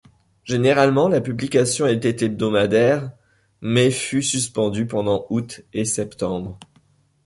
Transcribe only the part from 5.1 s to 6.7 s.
août et septembre.